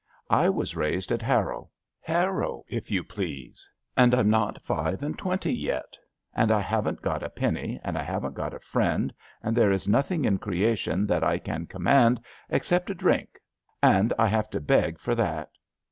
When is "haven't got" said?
6.59-7.21, 8.01-8.55